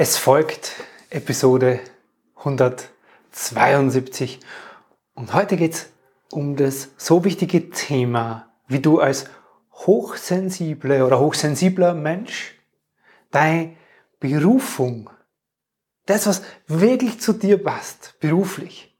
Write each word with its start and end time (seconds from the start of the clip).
Es 0.00 0.16
folgt 0.16 0.74
Episode 1.10 1.80
172 2.36 4.38
und 5.14 5.34
heute 5.34 5.56
geht 5.56 5.74
es 5.74 5.90
um 6.30 6.54
das 6.54 6.90
so 6.96 7.24
wichtige 7.24 7.70
Thema, 7.70 8.48
wie 8.68 8.78
du 8.78 9.00
als 9.00 9.24
hochsensible 9.72 11.04
oder 11.04 11.18
hochsensibler 11.18 11.94
Mensch 11.94 12.54
deine 13.32 13.74
Berufung, 14.20 15.10
das, 16.06 16.28
was 16.28 16.42
wirklich 16.68 17.20
zu 17.20 17.32
dir 17.32 17.60
passt, 17.60 18.14
beruflich, 18.20 18.96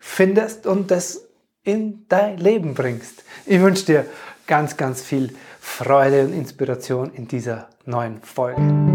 findest 0.00 0.66
und 0.66 0.90
das 0.90 1.28
in 1.62 2.06
dein 2.08 2.38
Leben 2.38 2.74
bringst. 2.74 3.22
Ich 3.46 3.60
wünsche 3.60 3.86
dir 3.86 4.04
ganz, 4.48 4.76
ganz 4.76 5.00
viel 5.00 5.32
Freude 5.60 6.24
und 6.24 6.32
Inspiration 6.32 7.14
in 7.14 7.28
dieser 7.28 7.70
neuen 7.86 8.20
Folge. 8.20 8.93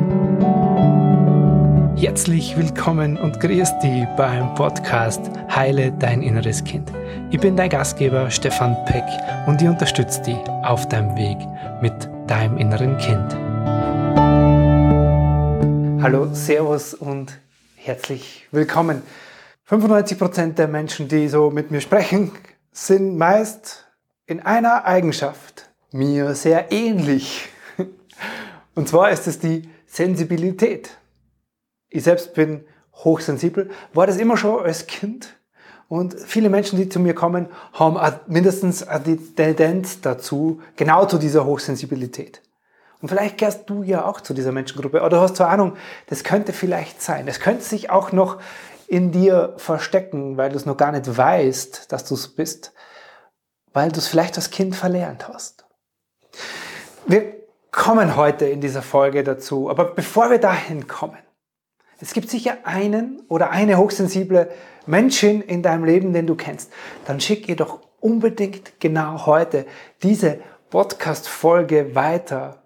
Herzlich 2.00 2.56
willkommen 2.56 3.18
und 3.18 3.42
grüß 3.42 3.80
dich 3.80 4.06
beim 4.16 4.56
Podcast 4.56 5.20
Heile 5.54 5.92
dein 5.92 6.22
inneres 6.22 6.64
Kind. 6.64 6.90
Ich 7.30 7.42
bin 7.42 7.58
dein 7.58 7.70
Gastgeber 7.70 8.32
Stefan 8.32 8.78
Peck 8.86 9.04
und 9.48 9.62
ich 9.62 9.68
unterstütze 9.68 10.22
dich 10.22 10.38
auf 10.64 10.88
deinem 10.88 11.18
Weg 11.18 11.38
mit 11.82 11.94
deinem 12.26 12.58
inneren 12.58 12.98
Kind. 13.00 13.36
Hallo, 16.02 16.34
Servus 16.34 16.94
und 16.94 17.38
herzlich 17.76 18.48
willkommen. 18.52 19.04
95% 19.70 20.54
der 20.54 20.70
Menschen, 20.70 21.10
die 21.10 21.28
so 21.28 21.52
mit 21.52 21.70
mir 21.70 21.82
sprechen, 21.82 22.32
sind 22.72 23.18
meist 23.18 23.88
in 24.26 24.40
einer 24.40 24.86
Eigenschaft 24.86 25.70
mir 25.92 26.34
sehr 26.34 26.72
ähnlich. 26.72 27.50
Und 28.74 28.88
zwar 28.88 29.10
ist 29.12 29.28
es 29.28 29.40
die 29.40 29.70
Sensibilität 29.86 30.92
ich 31.90 32.04
selbst 32.04 32.34
bin 32.34 32.66
hochsensibel, 32.94 33.70
war 33.94 34.08
das 34.08 34.18
immer 34.18 34.38
schon 34.38 34.64
als 34.64 34.88
Kind. 34.88 35.36
Und 35.88 36.16
viele 36.20 36.50
Menschen, 36.50 36.78
die 36.78 36.88
zu 36.88 37.00
mir 37.00 37.16
kommen, 37.16 37.48
haben 37.74 37.98
mindestens 38.28 38.86
die 39.06 39.18
Tendenz 39.18 40.02
dazu, 40.02 40.62
genau 40.76 41.06
zu 41.06 41.18
dieser 41.18 41.46
Hochsensibilität. 41.46 42.44
Und 43.02 43.10
vielleicht 43.10 43.38
gehörst 43.38 43.70
du 43.70 43.82
ja 43.82 44.06
auch 44.06 44.22
zu 44.22 44.34
dieser 44.34 44.52
Menschengruppe 44.52 45.02
oder 45.02 45.22
hast 45.22 45.38
zur 45.38 45.48
Ahnung, 45.48 45.78
das 46.08 46.24
könnte 46.24 46.54
vielleicht 46.54 47.02
sein. 47.02 47.28
Es 47.28 47.40
könnte 47.40 47.64
sich 47.64 47.90
auch 47.90 48.12
noch 48.12 48.40
in 48.88 49.12
dir 49.12 49.54
verstecken, 49.58 50.38
weil 50.38 50.50
du 50.50 50.58
es 50.58 50.66
noch 50.66 50.78
gar 50.78 50.92
nicht 50.92 51.18
weißt, 51.18 51.92
dass 51.92 52.06
du 52.06 52.16
es 52.16 52.28
bist, 52.28 52.74
weil 53.74 53.92
du 53.92 54.00
es 54.00 54.08
vielleicht 54.08 54.36
als 54.36 54.52
Kind 54.52 54.76
verlernt 54.76 55.28
hast. 55.28 55.66
Wir 57.08 57.36
kommen 57.72 58.16
heute 58.16 58.46
in 58.46 58.62
dieser 58.62 58.82
Folge 58.82 59.24
dazu, 59.24 59.70
aber 59.70 59.86
bevor 59.86 60.30
wir 60.30 60.40
dahin 60.40 60.88
kommen, 60.88 61.18
es 62.02 62.14
gibt 62.14 62.30
sicher 62.30 62.60
einen 62.64 63.22
oder 63.28 63.52
eine 63.52 63.78
hochsensible 63.78 64.50
Menschen 64.86 65.42
in 65.42 65.62
deinem 65.62 65.84
Leben, 65.84 66.14
den 66.14 66.28
du 66.28 66.36
kennst. 66.36 66.72
Dann 67.06 67.20
schick 67.20 67.50
ihr 67.50 67.56
doch 67.56 67.82
unbedingt 68.00 68.80
genau 68.80 69.26
heute 69.26 69.66
diese 70.02 70.40
Podcast-Folge 70.70 71.96
weiter, 71.96 72.64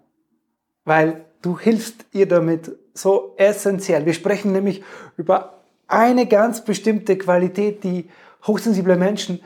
weil 0.84 1.24
du 1.42 1.58
hilfst 1.58 2.06
ihr 2.12 2.28
damit 2.28 2.72
so 2.94 3.34
essentiell. 3.36 4.06
Wir 4.06 4.14
sprechen 4.14 4.52
nämlich 4.52 4.84
über 5.16 5.64
eine 5.88 6.26
ganz 6.26 6.64
bestimmte 6.64 7.18
Qualität, 7.18 7.82
die 7.82 8.08
hochsensible 8.46 8.96
Menschen 8.96 9.42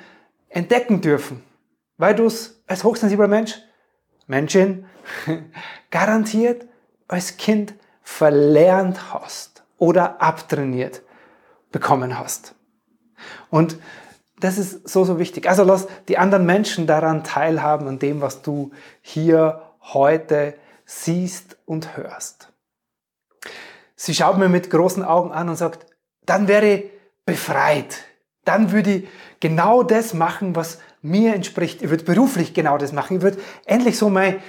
entdecken 0.50 1.00
dürfen, 1.00 1.42
weil 1.96 2.14
du 2.14 2.26
es 2.26 2.62
als 2.66 2.84
hochsensibler 2.84 3.28
Mensch, 3.28 3.58
Menschin, 4.26 4.84
garantiert 5.90 6.66
als 7.06 7.38
Kind 7.38 7.74
verlernt 8.02 9.14
hast 9.14 9.57
oder 9.78 10.20
abtrainiert 10.20 11.02
bekommen 11.72 12.18
hast. 12.18 12.54
Und 13.50 13.78
das 14.40 14.58
ist 14.58 14.88
so, 14.88 15.04
so 15.04 15.18
wichtig. 15.18 15.48
Also 15.48 15.64
lass 15.64 15.88
die 16.06 16.18
anderen 16.18 16.46
Menschen 16.46 16.86
daran 16.86 17.24
teilhaben, 17.24 17.88
an 17.88 17.98
dem, 17.98 18.20
was 18.20 18.42
du 18.42 18.70
hier 19.00 19.62
heute 19.80 20.54
siehst 20.84 21.56
und 21.66 21.96
hörst. 21.96 22.52
Sie 23.96 24.14
schaut 24.14 24.38
mir 24.38 24.48
mit 24.48 24.70
großen 24.70 25.04
Augen 25.04 25.32
an 25.32 25.48
und 25.48 25.56
sagt, 25.56 25.86
dann 26.24 26.46
wäre 26.46 26.66
ich 26.66 26.90
befreit. 27.26 28.04
Dann 28.44 28.70
würde 28.70 28.90
ich 28.90 29.08
genau 29.40 29.82
das 29.82 30.14
machen, 30.14 30.54
was 30.54 30.78
mir 31.02 31.34
entspricht. 31.34 31.82
Ich 31.82 31.90
würde 31.90 32.04
beruflich 32.04 32.54
genau 32.54 32.78
das 32.78 32.92
machen. 32.92 33.16
Ich 33.16 33.22
würde 33.22 33.38
endlich 33.66 33.98
so 33.98 34.08
meine 34.08 34.40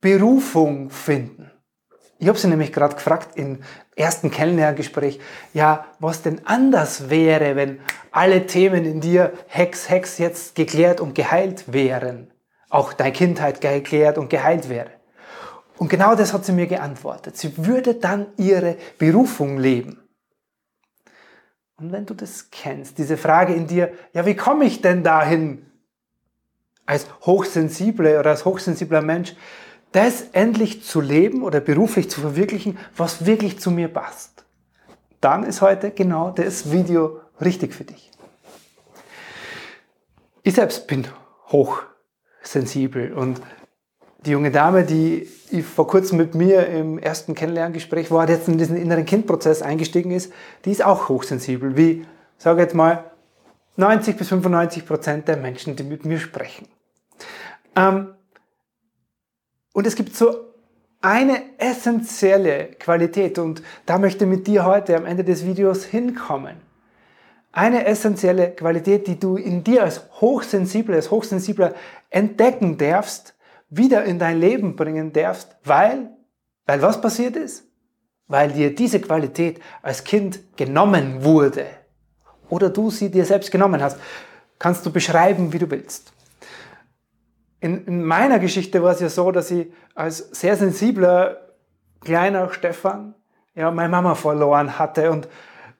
Berufung 0.00 0.90
finden. 0.90 1.51
Ich 2.22 2.28
habe 2.28 2.38
sie 2.38 2.46
nämlich 2.46 2.72
gerade 2.72 2.94
gefragt 2.94 3.30
im 3.34 3.64
ersten 3.96 4.30
Kennenlerngespräch, 4.30 5.18
ja, 5.54 5.86
was 5.98 6.22
denn 6.22 6.46
anders 6.46 7.10
wäre, 7.10 7.56
wenn 7.56 7.80
alle 8.12 8.46
Themen 8.46 8.84
in 8.84 9.00
dir, 9.00 9.32
Hex, 9.48 9.90
Hex, 9.90 10.18
jetzt 10.18 10.54
geklärt 10.54 11.00
und 11.00 11.16
geheilt 11.16 11.72
wären. 11.72 12.32
Auch 12.70 12.92
deine 12.92 13.10
Kindheit 13.10 13.60
geklärt 13.60 14.18
und 14.18 14.30
geheilt 14.30 14.68
wäre. 14.68 14.92
Und 15.78 15.88
genau 15.88 16.14
das 16.14 16.32
hat 16.32 16.44
sie 16.44 16.52
mir 16.52 16.68
geantwortet. 16.68 17.36
Sie 17.36 17.66
würde 17.66 17.96
dann 17.96 18.28
ihre 18.36 18.76
Berufung 18.98 19.58
leben. 19.58 20.00
Und 21.74 21.90
wenn 21.90 22.06
du 22.06 22.14
das 22.14 22.52
kennst, 22.52 22.98
diese 22.98 23.16
Frage 23.16 23.52
in 23.52 23.66
dir, 23.66 23.92
ja, 24.12 24.24
wie 24.26 24.36
komme 24.36 24.64
ich 24.64 24.80
denn 24.80 25.02
dahin 25.02 25.66
als 26.86 27.04
hochsensible 27.22 28.20
oder 28.20 28.30
als 28.30 28.44
hochsensibler 28.44 29.02
Mensch, 29.02 29.34
das 29.92 30.22
endlich 30.32 30.82
zu 30.82 31.00
leben 31.00 31.42
oder 31.42 31.60
beruflich 31.60 32.10
zu 32.10 32.20
verwirklichen, 32.20 32.78
was 32.96 33.26
wirklich 33.26 33.60
zu 33.60 33.70
mir 33.70 33.88
passt. 33.88 34.44
Dann 35.20 35.44
ist 35.44 35.60
heute 35.60 35.90
genau 35.90 36.30
das 36.30 36.72
Video 36.72 37.20
richtig 37.40 37.74
für 37.74 37.84
dich. 37.84 38.10
Ich 40.42 40.54
selbst 40.54 40.86
bin 40.88 41.06
hochsensibel 41.48 43.12
und 43.12 43.40
die 44.24 44.30
junge 44.30 44.50
Dame, 44.50 44.84
die 44.84 45.28
vor 45.62 45.86
kurzem 45.86 46.18
mit 46.18 46.34
mir 46.34 46.66
im 46.66 46.98
ersten 46.98 47.34
Kennenlerngespräch 47.34 48.10
war, 48.10 48.26
die 48.26 48.32
jetzt 48.32 48.48
in 48.48 48.58
diesen 48.58 48.76
inneren 48.76 49.04
Kindprozess 49.04 49.62
eingestiegen 49.62 50.10
ist, 50.10 50.32
die 50.64 50.70
ist 50.70 50.84
auch 50.84 51.08
hochsensibel, 51.08 51.76
wie, 51.76 52.06
sage 52.38 52.62
jetzt 52.62 52.74
mal, 52.74 53.10
90 53.76 54.16
bis 54.16 54.28
95 54.28 54.86
Prozent 54.86 55.28
der 55.28 55.36
Menschen, 55.36 55.76
die 55.76 55.82
mit 55.82 56.04
mir 56.04 56.18
sprechen. 56.18 56.68
Ähm, 57.74 58.14
und 59.72 59.86
es 59.86 59.96
gibt 59.96 60.14
so 60.14 60.52
eine 61.00 61.58
essentielle 61.58 62.66
Qualität 62.78 63.38
und 63.38 63.62
da 63.86 63.98
möchte 63.98 64.24
ich 64.24 64.30
mit 64.30 64.46
dir 64.46 64.64
heute 64.64 64.96
am 64.96 65.04
Ende 65.04 65.24
des 65.24 65.44
Videos 65.44 65.84
hinkommen. 65.84 66.56
Eine 67.50 67.84
essentielle 67.86 68.52
Qualität, 68.52 69.06
die 69.06 69.18
du 69.18 69.36
in 69.36 69.62
dir 69.64 69.82
als 69.82 70.02
hochsensibler, 70.20 70.96
als 70.96 71.10
hochsensibler 71.10 71.74
entdecken 72.08 72.78
darfst, 72.78 73.34
wieder 73.68 74.04
in 74.04 74.18
dein 74.18 74.38
Leben 74.38 74.76
bringen 74.76 75.12
darfst, 75.12 75.56
weil, 75.64 76.10
weil 76.66 76.80
was 76.80 77.00
passiert 77.00 77.36
ist? 77.36 77.64
Weil 78.28 78.52
dir 78.52 78.74
diese 78.74 79.00
Qualität 79.00 79.60
als 79.82 80.04
Kind 80.04 80.56
genommen 80.56 81.24
wurde 81.24 81.66
oder 82.48 82.70
du 82.70 82.90
sie 82.90 83.10
dir 83.10 83.24
selbst 83.24 83.50
genommen 83.50 83.82
hast. 83.82 83.98
Kannst 84.58 84.86
du 84.86 84.92
beschreiben, 84.92 85.52
wie 85.52 85.58
du 85.58 85.70
willst. 85.70 86.12
In, 87.62 87.86
in 87.86 88.04
meiner 88.04 88.40
Geschichte 88.40 88.82
war 88.82 88.90
es 88.90 88.98
ja 88.98 89.08
so, 89.08 89.30
dass 89.30 89.52
ich 89.52 89.72
als 89.94 90.18
sehr 90.32 90.56
sensibler 90.56 91.54
kleiner 92.00 92.52
Stefan 92.52 93.14
ja 93.54 93.70
meine 93.70 93.88
Mama 93.88 94.16
verloren 94.16 94.80
hatte 94.80 95.12
und 95.12 95.28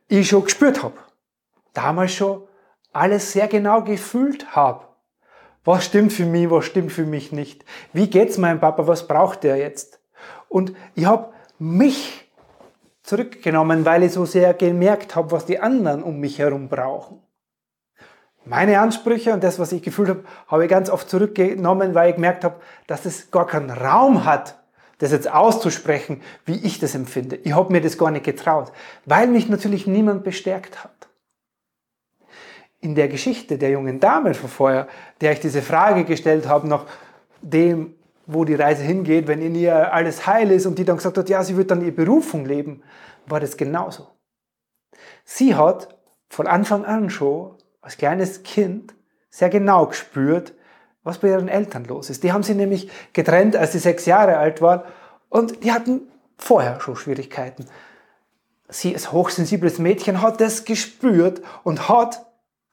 ich 0.06 0.28
schon 0.28 0.44
gespürt 0.44 0.84
habe, 0.84 0.94
damals 1.74 2.12
schon 2.12 2.44
alles 2.92 3.32
sehr 3.32 3.48
genau 3.48 3.82
gefühlt 3.82 4.54
habe. 4.54 4.84
Was 5.64 5.84
stimmt 5.86 6.12
für 6.12 6.24
mich, 6.24 6.48
was 6.48 6.66
stimmt 6.66 6.92
für 6.92 7.04
mich 7.04 7.32
nicht? 7.32 7.64
Wie 7.92 8.08
geht's 8.08 8.38
meinem 8.38 8.60
Papa, 8.60 8.86
was 8.86 9.08
braucht 9.08 9.44
er 9.44 9.56
jetzt? 9.56 10.00
Und 10.48 10.74
ich 10.94 11.06
habe 11.06 11.32
mich 11.58 12.30
zurückgenommen, 13.02 13.84
weil 13.84 14.04
ich 14.04 14.12
so 14.12 14.24
sehr 14.24 14.54
gemerkt 14.54 15.16
habe, 15.16 15.32
was 15.32 15.46
die 15.46 15.58
anderen 15.58 16.04
um 16.04 16.20
mich 16.20 16.38
herum 16.38 16.68
brauchen. 16.68 17.20
Meine 18.44 18.80
Ansprüche 18.80 19.32
und 19.32 19.44
das, 19.44 19.58
was 19.58 19.72
ich 19.72 19.82
gefühlt 19.82 20.08
habe, 20.08 20.24
habe 20.48 20.64
ich 20.64 20.70
ganz 20.70 20.90
oft 20.90 21.08
zurückgenommen, 21.08 21.94
weil 21.94 22.10
ich 22.10 22.16
gemerkt 22.16 22.44
habe, 22.44 22.56
dass 22.88 23.04
es 23.04 23.30
gar 23.30 23.46
keinen 23.46 23.70
Raum 23.70 24.24
hat, 24.24 24.58
das 24.98 25.12
jetzt 25.12 25.32
auszusprechen, 25.32 26.22
wie 26.44 26.56
ich 26.64 26.78
das 26.78 26.94
empfinde. 26.94 27.36
Ich 27.36 27.52
habe 27.52 27.72
mir 27.72 27.80
das 27.80 27.98
gar 27.98 28.10
nicht 28.10 28.24
getraut, 28.24 28.72
weil 29.04 29.28
mich 29.28 29.48
natürlich 29.48 29.86
niemand 29.86 30.24
bestärkt 30.24 30.82
hat. 30.82 31.08
In 32.80 32.96
der 32.96 33.08
Geschichte 33.08 33.58
der 33.58 33.70
jungen 33.70 34.00
Dame 34.00 34.34
von 34.34 34.50
vorher, 34.50 34.88
der 35.20 35.32
ich 35.32 35.40
diese 35.40 35.62
Frage 35.62 36.04
gestellt 36.04 36.48
habe, 36.48 36.66
nach 36.66 36.86
dem, 37.40 37.94
wo 38.26 38.44
die 38.44 38.54
Reise 38.54 38.82
hingeht, 38.82 39.28
wenn 39.28 39.40
in 39.40 39.54
ihr 39.54 39.92
alles 39.92 40.26
heil 40.26 40.50
ist 40.50 40.66
und 40.66 40.78
die 40.78 40.84
dann 40.84 40.96
gesagt 40.96 41.18
hat, 41.18 41.28
ja, 41.28 41.44
sie 41.44 41.56
wird 41.56 41.70
dann 41.70 41.80
ihre 41.80 41.92
Berufung 41.92 42.44
leben, 42.44 42.82
war 43.26 43.38
das 43.38 43.56
genauso. 43.56 44.08
Sie 45.24 45.54
hat 45.54 45.96
von 46.28 46.48
Anfang 46.48 46.84
an 46.84 47.10
schon 47.10 47.56
als 47.82 47.98
kleines 47.98 48.42
Kind 48.42 48.94
sehr 49.28 49.50
genau 49.50 49.86
gespürt, 49.86 50.54
was 51.02 51.18
bei 51.18 51.28
ihren 51.28 51.48
Eltern 51.48 51.84
los 51.84 52.08
ist. 52.10 52.22
Die 52.22 52.32
haben 52.32 52.44
sie 52.44 52.54
nämlich 52.54 52.90
getrennt, 53.12 53.56
als 53.56 53.72
sie 53.72 53.78
sechs 53.78 54.06
Jahre 54.06 54.38
alt 54.38 54.62
waren 54.62 54.82
und 55.28 55.64
die 55.64 55.72
hatten 55.72 56.08
vorher 56.38 56.80
schon 56.80 56.96
Schwierigkeiten. 56.96 57.66
sie 58.68 58.94
als 58.94 59.12
hochsensibles 59.12 59.78
Mädchen 59.78 60.22
hat 60.22 60.40
das 60.40 60.64
gespürt 60.64 61.42
und 61.62 61.88
hat 61.88 62.24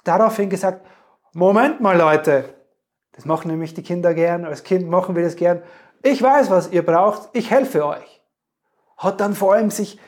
daraufhin 0.05 0.49
gesagt, 0.49 0.85
Moment 1.33 1.81
mal 1.81 1.97
Leute, 1.97 2.53
das 3.11 3.25
machen 3.25 3.51
nämlich 3.51 3.73
die 3.73 3.83
Kinder 3.83 4.13
gern, 4.13 4.45
als 4.45 4.63
Kind 4.63 4.89
machen 4.89 5.15
wir 5.15 5.23
das 5.23 5.35
gern. 5.35 5.61
Ich 6.03 6.21
weiß, 6.21 6.49
was 6.49 6.71
ihr 6.71 6.85
braucht, 6.85 7.29
ich 7.33 7.51
helfe 7.51 7.85
euch. 7.85 8.21
Hat 8.97 9.19
dann 9.19 9.35
vor 9.35 9.53
allem 9.53 9.71
sich 9.71 9.99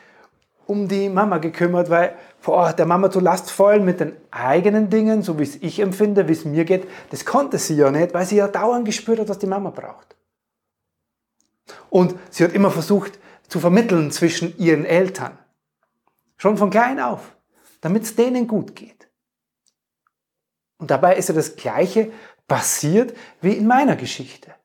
um 0.65 0.87
die 0.87 1.09
Mama 1.09 1.37
gekümmert, 1.37 1.89
weil 1.89 2.15
boah, 2.43 2.73
der 2.73 2.85
Mama 2.85 3.11
zu 3.11 3.19
Last 3.19 3.51
fallen 3.51 3.85
mit 3.85 3.99
den 3.99 4.15
eigenen 4.31 4.89
Dingen, 4.89 5.21
so 5.21 5.37
wie 5.39 5.43
es 5.43 5.55
ich 5.57 5.79
empfinde, 5.79 6.27
wie 6.27 6.33
es 6.33 6.45
mir 6.45 6.65
geht, 6.65 6.87
das 7.09 7.25
konnte 7.25 7.57
sie 7.57 7.75
ja 7.75 7.91
nicht, 7.91 8.13
weil 8.13 8.25
sie 8.25 8.37
ja 8.37 8.47
dauernd 8.47 8.85
gespürt 8.85 9.19
hat, 9.19 9.29
was 9.29 9.39
die 9.39 9.47
Mama 9.47 9.69
braucht. 9.69 10.15
Und 11.89 12.15
sie 12.29 12.43
hat 12.43 12.53
immer 12.53 12.71
versucht 12.71 13.19
zu 13.47 13.59
vermitteln 13.59 14.11
zwischen 14.11 14.57
ihren 14.57 14.85
Eltern. 14.85 15.37
Schon 16.37 16.57
von 16.57 16.69
klein 16.69 16.99
auf, 16.99 17.35
damit 17.81 18.03
es 18.03 18.15
denen 18.15 18.47
gut 18.47 18.75
geht. 18.75 19.09
Und 20.77 20.89
dabei 20.89 21.15
ist 21.15 21.29
ja 21.29 21.35
das 21.35 21.55
Gleiche 21.55 22.11
passiert 22.47 23.15
wie 23.41 23.53
in 23.53 23.67
meiner 23.67 23.95
Geschichte. 23.95 24.55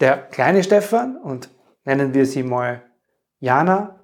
Der 0.00 0.16
kleine 0.16 0.64
Stefan, 0.64 1.16
und 1.16 1.50
nennen 1.84 2.14
wir 2.14 2.26
sie 2.26 2.42
mal 2.42 2.82
Jana, 3.38 4.00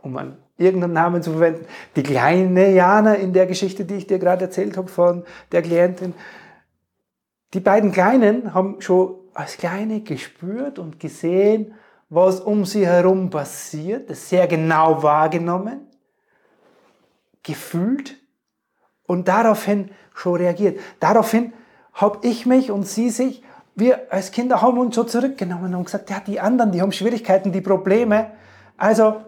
um 0.00 0.16
einen 0.16 0.42
irgendeinen 0.60 0.92
Namen 0.92 1.22
zu 1.22 1.32
verwenden, 1.32 1.66
die 1.96 2.02
kleine 2.02 2.70
Jana 2.70 3.14
in 3.14 3.32
der 3.32 3.46
Geschichte, 3.46 3.84
die 3.84 3.94
ich 3.94 4.06
dir 4.06 4.18
gerade 4.18 4.44
erzählt 4.44 4.76
habe 4.76 4.88
von 4.88 5.24
der 5.52 5.62
Klientin, 5.62 6.14
die 7.54 7.60
beiden 7.60 7.90
Kleinen 7.90 8.54
haben 8.54 8.80
schon 8.80 9.16
als 9.34 9.56
Kleine 9.56 10.00
gespürt 10.00 10.78
und 10.78 11.00
gesehen, 11.00 11.74
was 12.08 12.40
um 12.40 12.64
sie 12.64 12.86
herum 12.86 13.30
passiert, 13.30 14.10
das 14.10 14.28
sehr 14.28 14.46
genau 14.46 15.02
wahrgenommen 15.02 15.86
gefühlt 17.42 18.16
und 19.06 19.28
daraufhin 19.28 19.90
schon 20.14 20.36
reagiert. 20.36 20.78
Daraufhin 20.98 21.52
habe 21.94 22.26
ich 22.26 22.46
mich 22.46 22.70
und 22.70 22.86
sie 22.86 23.10
sich, 23.10 23.42
wir 23.74 24.12
als 24.12 24.30
Kinder 24.30 24.60
haben 24.60 24.78
uns 24.78 24.94
schon 24.94 25.08
zurückgenommen 25.08 25.74
und 25.74 25.84
gesagt, 25.84 26.10
ja, 26.10 26.20
die 26.20 26.40
anderen, 26.40 26.72
die 26.72 26.82
haben 26.82 26.92
Schwierigkeiten, 26.92 27.52
die 27.52 27.60
Probleme. 27.60 28.32
Also, 28.76 29.22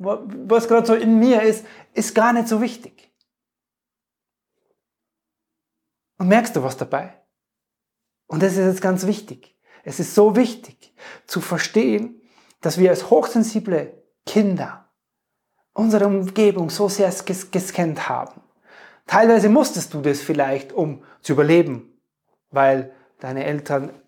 was 0.00 0.66
gerade 0.66 0.86
so 0.86 0.94
in 0.94 1.18
mir 1.18 1.42
ist, 1.42 1.64
ist 1.92 2.14
gar 2.14 2.32
nicht 2.32 2.48
so 2.48 2.60
wichtig. 2.60 3.12
Und 6.18 6.28
merkst 6.28 6.56
du 6.56 6.62
was 6.62 6.76
dabei? 6.76 7.22
Und 8.26 8.42
das 8.42 8.52
ist 8.52 8.66
jetzt 8.66 8.82
ganz 8.82 9.06
wichtig. 9.06 9.56
Es 9.84 10.00
ist 10.00 10.14
so 10.14 10.36
wichtig 10.36 10.94
zu 11.26 11.40
verstehen, 11.40 12.20
dass 12.60 12.78
wir 12.78 12.90
als 12.90 13.10
hochsensible 13.10 14.02
Kinder 14.26 14.90
unsere 15.72 16.06
Umgebung 16.06 16.70
so 16.70 16.88
sehr 16.88 17.10
ges 17.10 17.50
gescannt 17.50 18.08
haben. 18.08 18.42
Teilweise 19.06 19.48
musstest 19.48 19.94
du 19.94 20.00
das 20.00 20.20
vielleicht, 20.20 20.72
um 20.72 21.04
zu 21.20 21.32
überleben, 21.32 22.00
weil 22.50 22.94
deine 23.18 23.44
Eltern 23.44 23.99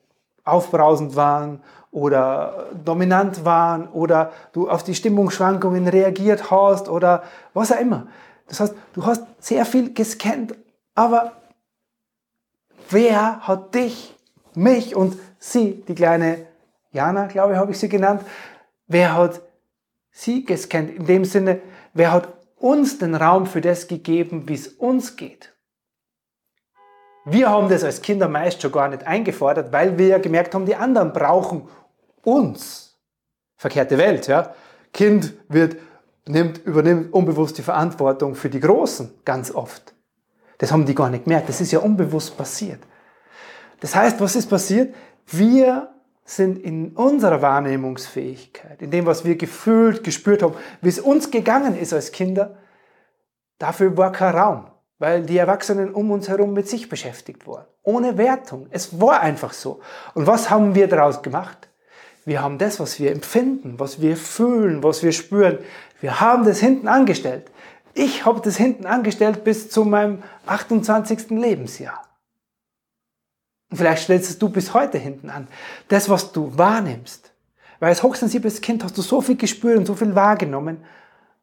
aufbrausend 0.44 1.16
waren 1.16 1.62
oder 1.90 2.70
dominant 2.84 3.44
waren 3.44 3.88
oder 3.88 4.32
du 4.52 4.68
auf 4.68 4.82
die 4.82 4.94
Stimmungsschwankungen 4.94 5.86
reagiert 5.88 6.50
hast 6.50 6.88
oder 6.88 7.22
was 7.54 7.70
auch 7.70 7.80
immer. 7.80 8.06
Das 8.48 8.60
heißt, 8.60 8.74
du 8.94 9.06
hast 9.06 9.24
sehr 9.38 9.64
viel 9.64 9.92
gescannt, 9.94 10.54
aber 10.94 11.32
wer 12.90 13.46
hat 13.46 13.74
dich, 13.74 14.16
mich 14.54 14.94
und 14.96 15.18
sie, 15.38 15.82
die 15.88 15.94
kleine 15.94 16.46
Jana, 16.90 17.26
glaube 17.26 17.54
ich, 17.54 17.58
habe 17.58 17.72
ich 17.72 17.78
sie 17.78 17.88
genannt, 17.88 18.22
wer 18.86 19.16
hat 19.16 19.40
sie 20.10 20.44
gescannt. 20.44 20.90
In 20.90 21.06
dem 21.06 21.24
Sinne, 21.24 21.60
wer 21.94 22.12
hat 22.12 22.28
uns 22.56 22.98
den 22.98 23.14
Raum 23.14 23.46
für 23.46 23.60
das 23.60 23.88
gegeben, 23.88 24.48
wie 24.48 24.54
es 24.54 24.68
uns 24.68 25.16
geht. 25.16 25.51
Wir 27.24 27.50
haben 27.50 27.68
das 27.68 27.84
als 27.84 28.02
Kinder 28.02 28.28
meist 28.28 28.60
schon 28.60 28.72
gar 28.72 28.88
nicht 28.88 29.06
eingefordert, 29.06 29.72
weil 29.72 29.96
wir 29.96 30.08
ja 30.08 30.18
gemerkt 30.18 30.54
haben, 30.54 30.66
die 30.66 30.74
anderen 30.74 31.12
brauchen 31.12 31.68
uns. 32.22 32.98
Verkehrte 33.56 33.96
Welt, 33.96 34.26
ja. 34.26 34.54
Kind 34.92 35.34
wird, 35.48 35.76
nimmt, 36.26 36.58
übernimmt 36.64 37.12
unbewusst 37.12 37.58
die 37.58 37.62
Verantwortung 37.62 38.34
für 38.34 38.50
die 38.50 38.60
Großen, 38.60 39.12
ganz 39.24 39.54
oft. 39.54 39.94
Das 40.58 40.72
haben 40.72 40.84
die 40.84 40.94
gar 40.94 41.10
nicht 41.10 41.24
gemerkt. 41.24 41.48
Das 41.48 41.60
ist 41.60 41.72
ja 41.72 41.78
unbewusst 41.78 42.36
passiert. 42.36 42.80
Das 43.80 43.94
heißt, 43.94 44.20
was 44.20 44.36
ist 44.36 44.48
passiert? 44.48 44.94
Wir 45.26 45.92
sind 46.24 46.58
in 46.58 46.92
unserer 46.92 47.42
Wahrnehmungsfähigkeit, 47.42 48.80
in 48.82 48.90
dem, 48.90 49.06
was 49.06 49.24
wir 49.24 49.36
gefühlt, 49.36 50.04
gespürt 50.04 50.42
haben, 50.42 50.54
wie 50.80 50.88
es 50.88 51.00
uns 51.00 51.30
gegangen 51.30 51.76
ist 51.76 51.92
als 51.92 52.12
Kinder, 52.12 52.56
dafür 53.58 53.96
war 53.96 54.12
kein 54.12 54.36
Raum, 54.36 54.66
weil 55.02 55.24
die 55.24 55.36
Erwachsenen 55.36 55.92
um 55.92 56.12
uns 56.12 56.28
herum 56.28 56.52
mit 56.52 56.68
sich 56.68 56.88
beschäftigt 56.88 57.44
waren. 57.48 57.64
Ohne 57.82 58.18
Wertung. 58.18 58.68
Es 58.70 59.00
war 59.00 59.18
einfach 59.18 59.52
so. 59.52 59.80
Und 60.14 60.28
was 60.28 60.48
haben 60.48 60.76
wir 60.76 60.86
daraus 60.86 61.22
gemacht? 61.22 61.68
Wir 62.24 62.40
haben 62.40 62.56
das, 62.56 62.78
was 62.78 63.00
wir 63.00 63.10
empfinden, 63.10 63.80
was 63.80 64.00
wir 64.00 64.16
fühlen, 64.16 64.84
was 64.84 65.02
wir 65.02 65.10
spüren, 65.10 65.58
wir 66.00 66.20
haben 66.20 66.44
das 66.44 66.60
hinten 66.60 66.86
angestellt. 66.86 67.50
Ich 67.94 68.24
habe 68.24 68.42
das 68.42 68.56
hinten 68.56 68.86
angestellt 68.86 69.42
bis 69.42 69.68
zu 69.70 69.84
meinem 69.84 70.22
28. 70.46 71.30
Lebensjahr. 71.30 72.04
Und 73.72 73.78
vielleicht 73.78 74.04
stellst 74.04 74.40
du 74.40 74.50
bis 74.50 74.72
heute 74.72 74.98
hinten 74.98 75.30
an. 75.30 75.48
Das, 75.88 76.10
was 76.10 76.30
du 76.30 76.56
wahrnimmst. 76.56 77.32
Weil 77.80 77.88
als 77.88 78.04
hochsensibles 78.04 78.60
Kind 78.60 78.84
hast 78.84 78.96
du 78.96 79.02
so 79.02 79.20
viel 79.20 79.36
gespürt 79.36 79.78
und 79.78 79.86
so 79.86 79.96
viel 79.96 80.14
wahrgenommen. 80.14 80.84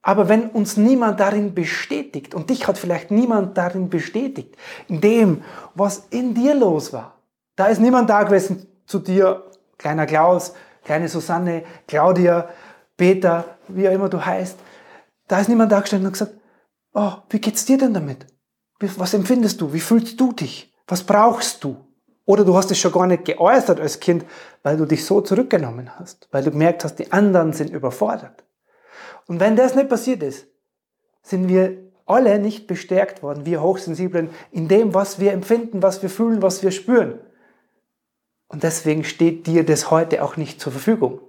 Aber 0.01 0.29
wenn 0.29 0.49
uns 0.49 0.77
niemand 0.77 1.19
darin 1.19 1.53
bestätigt, 1.53 2.33
und 2.33 2.49
dich 2.49 2.67
hat 2.67 2.77
vielleicht 2.77 3.11
niemand 3.11 3.57
darin 3.57 3.89
bestätigt, 3.89 4.55
in 4.87 5.01
dem, 5.01 5.43
was 5.75 6.07
in 6.09 6.33
dir 6.33 6.55
los 6.55 6.93
war, 6.93 7.15
da 7.55 7.67
ist 7.67 7.81
niemand 7.81 8.09
da 8.09 8.23
gewesen 8.23 8.67
zu 8.85 8.99
dir, 8.99 9.43
kleiner 9.77 10.05
Klaus, 10.05 10.53
kleine 10.83 11.09
Susanne, 11.09 11.63
Claudia, 11.87 12.49
Peter, 12.95 13.57
wie 13.67 13.87
auch 13.87 13.93
immer 13.93 14.09
du 14.09 14.25
heißt, 14.25 14.57
da 15.27 15.39
ist 15.39 15.49
niemand 15.49 15.71
da 15.71 15.81
gestanden 15.81 16.07
und 16.07 16.13
gesagt, 16.13 16.33
oh, 16.93 17.13
wie 17.29 17.39
geht's 17.39 17.65
dir 17.65 17.77
denn 17.77 17.93
damit? 17.93 18.25
Was 18.79 19.13
empfindest 19.13 19.59
du? 19.59 19.73
Wie 19.73 19.79
fühlst 19.79 20.19
du 20.19 20.31
dich? 20.31 20.73
Was 20.87 21.03
brauchst 21.03 21.63
du? 21.63 21.77
Oder 22.25 22.45
du 22.45 22.55
hast 22.55 22.71
es 22.71 22.79
schon 22.79 22.91
gar 22.91 23.07
nicht 23.07 23.25
geäußert 23.25 23.79
als 23.79 23.99
Kind, 23.99 24.25
weil 24.63 24.77
du 24.77 24.85
dich 24.85 25.05
so 25.05 25.21
zurückgenommen 25.21 25.99
hast, 25.99 26.27
weil 26.31 26.43
du 26.43 26.51
gemerkt 26.51 26.83
hast, 26.83 26.95
die 26.95 27.11
anderen 27.11 27.53
sind 27.53 27.71
überfordert. 27.71 28.43
Und 29.29 29.39
wenn 29.39 29.55
das 29.55 29.75
nicht 29.75 29.89
passiert 29.89 30.23
ist, 30.23 30.47
sind 31.21 31.49
wir 31.49 31.77
alle 32.07 32.39
nicht 32.39 32.65
bestärkt 32.65 33.21
worden, 33.21 33.45
wir 33.45 33.61
Hochsensiblen, 33.61 34.31
in 34.51 34.67
dem, 34.67 34.95
was 34.95 35.19
wir 35.19 35.33
empfinden, 35.33 35.83
was 35.83 36.01
wir 36.01 36.09
fühlen, 36.09 36.41
was 36.41 36.63
wir 36.63 36.71
spüren. 36.71 37.19
Und 38.47 38.63
deswegen 38.63 39.03
steht 39.03 39.45
dir 39.45 39.63
das 39.63 39.91
heute 39.91 40.23
auch 40.23 40.35
nicht 40.35 40.59
zur 40.59 40.71
Verfügung. 40.71 41.19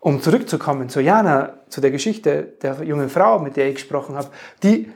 Um 0.00 0.20
zurückzukommen 0.20 0.88
zu 0.88 1.00
Jana, 1.00 1.60
zu 1.68 1.80
der 1.80 1.92
Geschichte 1.92 2.42
der 2.60 2.82
jungen 2.82 3.08
Frau, 3.08 3.38
mit 3.38 3.56
der 3.56 3.68
ich 3.68 3.76
gesprochen 3.76 4.16
habe, 4.16 4.30
die 4.64 4.90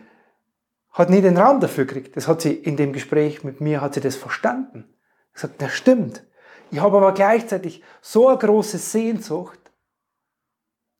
hat 0.90 1.11
nie 1.11 1.20
den 1.20 1.37
Raum 1.37 1.61
dafür 1.61 1.84
gekriegt. 1.84 2.16
Das 2.16 2.26
hat 2.26 2.40
sie 2.40 2.54
in 2.54 2.76
dem 2.76 2.92
Gespräch 2.92 3.44
mit 3.44 3.61
mir, 3.61 3.80
hat 3.80 3.94
sie 3.94 4.00
das 4.00 4.16
verstanden. 4.16 4.92
Gesagt, 5.32 5.62
das 5.62 5.72
stimmt. 5.75 6.25
Ich 6.72 6.80
habe 6.80 6.96
aber 6.96 7.14
gleichzeitig 7.14 7.84
so 8.02 8.26
eine 8.26 8.38
große 8.38 8.78
Sehnsucht, 8.78 9.67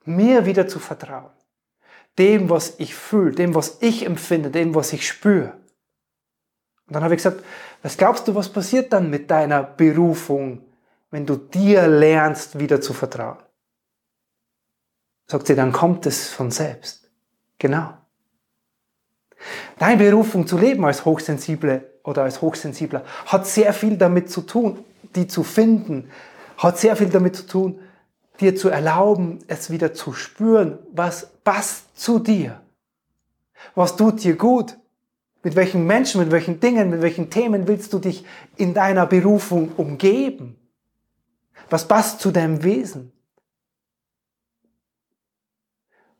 mir 0.08 0.46
wieder 0.46 0.66
zu 0.66 0.78
vertrauen. 0.78 1.30
Dem, 2.18 2.50
was 2.50 2.74
ich 2.78 2.94
fühle, 2.94 3.32
dem, 3.32 3.54
was 3.54 3.78
ich 3.80 4.04
empfinde, 4.04 4.50
dem, 4.50 4.74
was 4.74 4.92
ich 4.92 5.06
spüre. 5.06 5.52
Und 6.86 6.94
dann 6.94 7.04
habe 7.04 7.14
ich 7.14 7.18
gesagt, 7.18 7.44
was 7.82 7.96
glaubst 7.96 8.26
du, 8.26 8.34
was 8.34 8.48
passiert 8.48 8.92
dann 8.92 9.10
mit 9.10 9.30
deiner 9.30 9.62
Berufung, 9.62 10.64
wenn 11.10 11.26
du 11.26 11.36
dir 11.36 11.86
lernst, 11.86 12.58
wieder 12.58 12.80
zu 12.80 12.92
vertrauen? 12.92 13.38
Sagt 15.26 15.46
sie, 15.46 15.54
dann 15.54 15.72
kommt 15.72 16.06
es 16.06 16.28
von 16.28 16.50
selbst. 16.50 17.10
Genau. 17.58 17.92
Deine 19.78 20.02
Berufung 20.02 20.46
zu 20.46 20.58
leben 20.58 20.84
als 20.84 21.04
Hochsensible 21.04 22.00
oder 22.02 22.22
als 22.22 22.40
Hochsensibler 22.40 23.04
hat 23.26 23.46
sehr 23.46 23.72
viel 23.72 23.96
damit 23.96 24.30
zu 24.30 24.40
tun, 24.40 24.84
die 25.14 25.26
zu 25.26 25.42
finden, 25.44 26.10
hat 26.56 26.78
sehr 26.78 26.96
viel 26.96 27.08
damit 27.08 27.36
zu 27.36 27.46
tun, 27.46 27.80
dir 28.40 28.57
zu 28.57 28.68
erlauben, 28.68 29.40
es 29.49 29.71
wieder 29.71 29.95
zu 29.95 30.12
spüren, 30.12 30.78
was 30.92 31.28
passt 31.45 31.99
zu 31.99 32.18
dir. 32.18 32.61
Was 33.75 33.97
tut 33.97 34.23
dir 34.23 34.37
gut? 34.37 34.76
Mit 35.42 35.57
welchen 35.57 35.87
Menschen, 35.87 36.21
mit 36.21 36.30
welchen 36.30 36.61
Dingen, 36.61 36.90
mit 36.90 37.02
welchen 37.02 37.30
Themen 37.30 37.66
willst 37.68 37.92
du 37.92 37.99
dich 37.99 38.25
in 38.57 38.75
deiner 38.75 39.07
Berufung 39.07 39.73
umgeben? 39.76 40.57
Was 41.71 41.87
passt 41.87 42.21
zu 42.21 42.30
deinem 42.30 42.62
Wesen? 42.62 43.12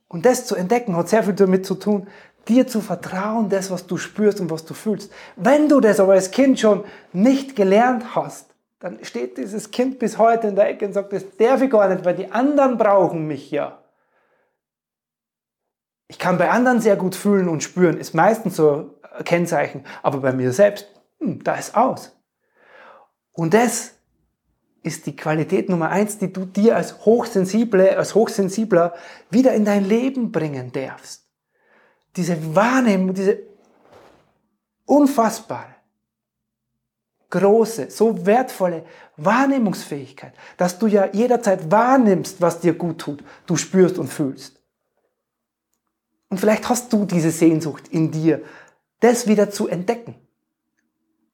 Und 0.09 0.25
das 0.25 0.47
zu 0.47 0.55
entdecken 0.55 0.97
hat 0.97 1.09
sehr 1.09 1.23
viel 1.23 1.35
damit 1.35 1.67
zu 1.67 1.75
tun, 1.75 2.07
dir 2.49 2.67
zu 2.67 2.81
vertrauen, 2.81 3.51
das, 3.51 3.71
was 3.71 3.87
du 3.87 3.99
spürst 3.99 4.41
und 4.41 4.51
was 4.51 4.65
du 4.65 4.73
fühlst. 4.73 5.13
Wenn 5.37 5.69
du 5.69 5.81
das 5.81 6.01
aber 6.01 6.15
als 6.15 6.31
Kind 6.31 6.59
schon 6.59 6.85
nicht 7.13 7.57
gelernt 7.57 8.15
hast, 8.15 8.48
dann 8.81 9.05
steht 9.05 9.39
dieses 9.39 9.71
Kind 9.71 9.99
bis 9.99 10.19
heute 10.19 10.49
in 10.49 10.57
der 10.57 10.69
Ecke 10.69 10.87
und 10.87 10.93
sagt, 10.93 11.13
das 11.13 11.25
darf 11.37 11.61
ich 11.63 11.71
gar 11.71 11.89
nicht, 11.89 12.05
weil 12.05 12.15
die 12.15 12.31
anderen 12.31 12.79
brauchen 12.79 13.27
mich 13.27 13.51
ja. 13.51 13.83
Ich 16.07 16.19
kann 16.19 16.39
bei 16.39 16.51
anderen 16.51 16.81
sehr 16.81 16.97
gut 16.97 17.15
fühlen 17.15 17.49
und 17.49 17.63
spüren, 17.63 17.99
ist 17.99 18.15
meistens 18.15 18.57
so 18.57 18.97
ein 19.17 19.25
Kennzeichen, 19.25 19.85
aber 20.03 20.19
bei 20.19 20.33
mir 20.33 20.53
selbst, 20.53 20.87
hm, 21.19 21.43
da 21.43 21.57
ist 21.57 21.77
aus. 21.77 22.17
Und 23.33 23.53
das 23.53 23.95
ist 24.83 25.07
die 25.07 25.17
Qualität 25.17 25.69
Nummer 25.69 25.91
eins, 25.91 26.19
die 26.19 26.33
du 26.33 26.45
dir 26.45 26.77
als 26.77 27.05
Hochsensible, 27.05 27.97
als 27.97 28.15
Hochsensibler 28.15 28.95
wieder 29.29 29.53
in 29.53 29.65
dein 29.65 29.85
Leben 29.85 30.33
bringen 30.33 30.73
darfst. 30.73 31.29
Diese 32.17 32.55
Wahrnehmung, 32.55 33.13
diese 33.13 33.41
unfassbare, 34.87 35.75
große, 37.31 37.91
so 37.91 38.27
wertvolle 38.27 38.85
Wahrnehmungsfähigkeit, 39.17 40.33
dass 40.57 40.79
du 40.79 40.87
ja 40.87 41.07
jederzeit 41.13 41.71
wahrnimmst, 41.71 42.41
was 42.41 42.61
dir 42.61 42.73
gut 42.73 42.99
tut, 42.99 43.23
du 43.47 43.57
spürst 43.57 43.99
und 43.99 44.09
fühlst. 44.09 44.61
Und 46.31 46.39
vielleicht 46.39 46.69
hast 46.69 46.93
du 46.93 47.05
diese 47.05 47.31
Sehnsucht 47.31 47.89
in 47.89 48.11
dir, 48.11 48.43
das 49.01 49.27
wieder 49.27 49.51
zu 49.51 49.69
entdecken. 49.69 50.15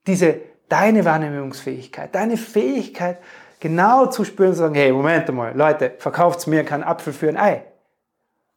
Diese, 0.06 0.40
deine 0.68 1.04
Wahrnehmungsfähigkeit, 1.04 2.14
deine 2.14 2.36
Fähigkeit, 2.36 3.18
genau 3.60 4.06
zu 4.06 4.24
spüren 4.24 4.50
und 4.50 4.54
zu 4.54 4.60
sagen, 4.60 4.74
hey, 4.74 4.92
Moment 4.92 5.32
mal, 5.32 5.56
Leute, 5.56 5.94
verkauft 5.98 6.46
mir 6.46 6.64
keinen 6.64 6.84
Apfel 6.84 7.12
für 7.12 7.28
ein 7.28 7.36
Ei. 7.36 7.64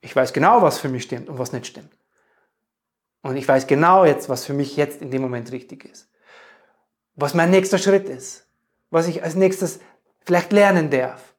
Ich 0.01 0.15
weiß 0.15 0.33
genau, 0.33 0.61
was 0.61 0.79
für 0.79 0.89
mich 0.89 1.03
stimmt 1.03 1.29
und 1.29 1.39
was 1.39 1.53
nicht 1.53 1.67
stimmt. 1.67 1.97
Und 3.21 3.35
ich 3.35 3.47
weiß 3.47 3.67
genau 3.67 4.05
jetzt, 4.05 4.29
was 4.29 4.45
für 4.45 4.53
mich 4.53 4.77
jetzt 4.77 5.01
in 5.01 5.11
dem 5.11 5.21
Moment 5.21 5.51
richtig 5.51 5.85
ist. 5.85 6.09
Was 7.17 7.33
mein 7.33 7.49
nächster 7.49 7.79
Schritt 7.79 8.07
ist. 8.07 8.47
Was 8.89 9.07
ich 9.07 9.23
als 9.23 9.35
nächstes 9.35 9.79
vielleicht 10.23 10.53
lernen 10.53 10.89
darf. 10.89 11.35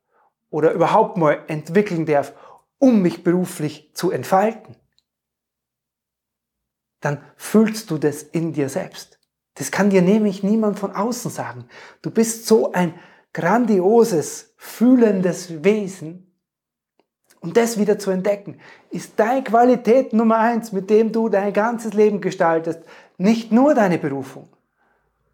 Oder 0.51 0.73
überhaupt 0.73 1.17
mal 1.17 1.45
entwickeln 1.47 2.05
darf, 2.05 2.35
um 2.79 3.01
mich 3.01 3.23
beruflich 3.23 3.91
zu 3.95 4.11
entfalten. 4.11 4.77
Dann 7.01 7.23
fühlst 7.37 7.91
du 7.91 7.99
das 7.99 8.23
in 8.23 8.53
dir 8.53 8.69
selbst. 8.69 9.21
Das 9.55 9.71
kann 9.71 9.91
dir 9.91 10.03
nämlich 10.03 10.43
niemand 10.43 10.79
von 10.79 10.93
außen 10.93 11.31
sagen. 11.31 11.65
Du 12.03 12.11
bist 12.11 12.47
so 12.47 12.73
ein 12.73 12.95
grandioses, 13.33 14.55
fühlendes 14.57 15.63
Wesen. 15.63 16.25
Und 17.41 17.57
das 17.57 17.79
wieder 17.79 18.01
zu 18.01 18.11
entdecken, 18.11 18.61
ist 18.91 19.13
deine 19.17 19.45
Qualität 19.45 20.13
Nummer 20.13 20.39
eins, 20.39 20.73
mit 20.73 20.91
dem 20.91 21.13
du 21.13 21.29
dein 21.29 21.53
ganzes 21.53 21.93
Leben 21.93 22.21
gestaltest. 22.21 22.81
Nicht 23.17 23.53
nur 23.53 23.75
deine 23.75 23.99
Berufung. 23.99 24.49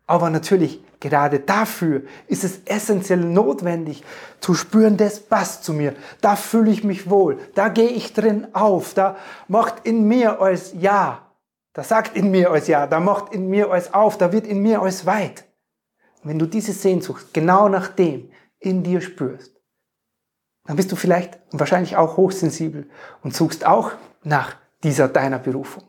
Aber 0.07 0.29
natürlich, 0.31 0.83
gerade 1.01 1.41
dafür 1.41 2.03
ist 2.27 2.45
es 2.45 2.61
essentiell 2.67 3.21
notwendig 3.21 4.05
zu 4.41 4.55
spüren, 4.55 4.97
das 4.97 5.21
passt 5.21 5.65
zu 5.65 5.73
mir. 5.73 5.95
Da 6.21 6.37
fühle 6.37 6.71
ich 6.71 6.85
mich 6.85 7.09
wohl. 7.09 7.39
Da 7.55 7.69
gehe 7.69 7.89
ich 7.89 8.13
drin 8.13 8.49
auf. 8.53 8.95
Da 8.95 9.17
macht 9.49 9.87
in 9.87 10.07
mir 10.07 10.41
als 10.41 10.75
Ja. 10.79 11.31
Da 11.73 11.83
sagt 11.83 12.17
in 12.17 12.31
mir 12.31 12.51
als 12.51 12.67
Ja. 12.67 12.87
Da 12.87 13.01
macht 13.01 13.33
in 13.33 13.49
mir 13.49 13.71
als 13.71 13.95
auf. 13.95 14.19
Da 14.19 14.33
wird 14.33 14.47
in 14.47 14.61
mir 14.61 14.83
als 14.83 15.07
weit. 15.07 15.45
wenn 16.27 16.39
du 16.39 16.47
diese 16.47 16.73
Sehnsucht 16.73 17.35
genau 17.35 17.69
nach 17.69 17.89
dem 17.89 18.31
in 18.59 18.83
dir 18.83 19.03
spürst, 19.03 19.61
dann 20.65 20.77
bist 20.77 20.91
du 20.91 20.97
vielleicht 20.97 21.39
und 21.53 21.61
wahrscheinlich 21.61 21.99
auch 21.99 22.17
hochsensibel 22.17 22.89
und 23.23 23.37
suchst 23.37 23.67
auch 23.67 23.93
nach 24.23 24.57
dieser 24.83 25.09
deiner 25.09 25.39
Berufung. 25.39 25.85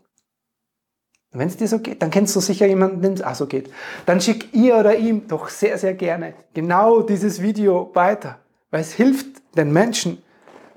Wenn 1.37 1.47
es 1.47 1.57
dir 1.57 1.67
so 1.67 1.79
geht, 1.79 2.01
dann 2.01 2.09
kennst 2.09 2.35
du 2.35 2.39
sicher 2.39 2.65
jemanden, 2.65 3.01
dem 3.01 3.13
es 3.13 3.21
auch 3.21 3.35
so 3.35 3.47
geht. 3.47 3.71
Dann 4.05 4.21
schick 4.21 4.53
ihr 4.53 4.77
oder 4.77 4.95
ihm 4.95 5.27
doch 5.27 5.49
sehr, 5.49 5.77
sehr 5.77 5.93
gerne 5.93 6.33
genau 6.53 7.01
dieses 7.01 7.41
Video 7.41 7.91
weiter, 7.93 8.39
weil 8.71 8.81
es 8.81 8.93
hilft 8.93 9.27
den 9.55 9.71
Menschen 9.71 10.23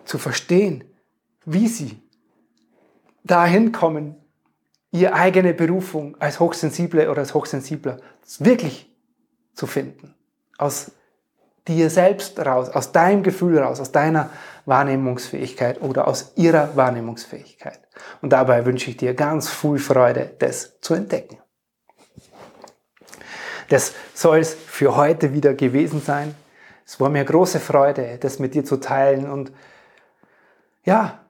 zu 0.05 0.19
verstehen, 0.19 0.85
wie 1.45 1.69
sie 1.69 2.01
dahin 3.25 3.73
kommen, 3.73 4.17
ihre 4.91 5.13
eigene 5.13 5.55
Berufung 5.55 6.17
als 6.19 6.41
Hochsensible 6.41 7.11
oder 7.11 7.21
als 7.21 7.35
Hochsensibler 7.35 7.99
wirklich 8.39 8.91
zu 9.55 9.67
finden. 9.67 10.15
Aus 10.57 10.93
dir 11.69 11.91
selbst 11.91 12.39
raus, 12.41 12.69
aus 12.71 12.93
deinem 12.93 13.23
Gefühl 13.23 13.59
raus, 13.59 13.81
aus 13.81 13.93
deiner 13.93 14.31
Wahrnehmungsfähigkeit 14.67 15.81
oder 15.81 16.09
aus 16.09 16.33
ihrer 16.37 16.77
Wahrnehmungsfähigkeit. 16.77 17.81
Und 18.21 18.33
dabei 18.33 18.67
wünsche 18.67 18.91
ich 18.91 18.97
dir 18.97 19.15
ganz 19.15 19.49
viel 19.49 19.79
Freude, 19.79 20.31
das 20.39 20.81
zu 20.81 20.95
entdecken. 20.95 21.39
Das 23.69 23.93
soll 24.15 24.39
es 24.39 24.55
für 24.55 24.97
heute 24.97 25.33
wieder 25.33 25.55
gewesen 25.55 26.01
sein. 26.01 26.35
Es 26.87 26.99
war 27.01 27.11
mir 27.11 27.25
große 27.25 27.61
Freude, 27.61 28.19
das 28.19 28.39
mit 28.39 28.55
dir 28.55 28.65
zu 28.65 28.79
teilen. 28.79 29.31
Und 29.31 29.53
ja, 30.85 31.21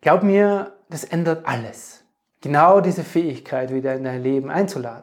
glaub 0.00 0.22
mir, 0.22 0.76
das 0.88 1.04
ändert 1.04 1.46
alles. 1.46 2.04
Genau 2.40 2.80
diese 2.80 3.02
Fähigkeit 3.02 3.74
wieder 3.74 3.94
in 3.94 4.04
dein 4.04 4.22
Leben 4.22 4.48
einzuladen 4.48 5.02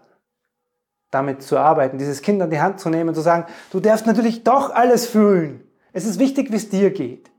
damit 1.15 1.41
zu 1.41 1.57
arbeiten, 1.57 1.97
dieses 1.97 2.21
Kind 2.21 2.41
an 2.41 2.51
die 2.51 2.59
Hand 2.59 2.79
zu 2.79 2.89
nehmen 2.89 3.09
und 3.09 3.15
zu 3.15 3.21
sagen, 3.21 3.45
du 3.71 3.79
darfst 3.79 4.05
natürlich 4.05 4.43
doch 4.43 4.69
alles 4.69 5.07
fühlen. 5.07 5.63
Es 5.93 6.05
ist 6.05 6.19
wichtig, 6.19 6.51
wie 6.51 6.57
es 6.57 6.69
dir 6.69 6.91
geht. 6.91 7.31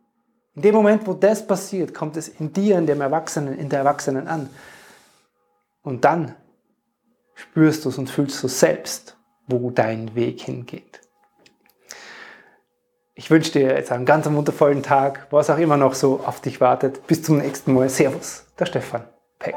In 0.54 0.62
dem 0.62 0.74
Moment, 0.74 1.06
wo 1.06 1.12
das 1.12 1.46
passiert, 1.46 1.92
kommt 1.92 2.16
es 2.16 2.28
in 2.28 2.52
dir, 2.52 2.78
in 2.78 2.86
dem 2.86 3.02
Erwachsenen, 3.02 3.58
in 3.58 3.68
der 3.68 3.80
Erwachsenen 3.80 4.26
an. 4.26 4.48
Und 5.82 6.04
dann 6.04 6.34
spürst 7.34 7.84
du 7.84 7.90
es 7.90 7.98
und 7.98 8.08
fühlst 8.08 8.42
du 8.42 8.48
selbst, 8.48 9.16
wo 9.46 9.70
dein 9.70 10.14
Weg 10.14 10.40
hingeht. 10.40 11.00
Ich 13.14 13.30
wünsche 13.30 13.52
dir 13.52 13.68
jetzt 13.74 13.92
einen 13.92 14.04
ganz 14.04 14.26
wundervollen 14.26 14.82
Tag, 14.82 15.26
was 15.30 15.48
auch 15.50 15.58
immer 15.58 15.76
noch 15.76 15.94
so 15.94 16.20
auf 16.24 16.40
dich 16.40 16.60
wartet. 16.60 17.06
Bis 17.06 17.22
zum 17.22 17.38
nächsten 17.38 17.72
Mal. 17.72 17.88
Servus, 17.88 18.46
der 18.58 18.66
Stefan 18.66 19.04
Peck. 19.38 19.56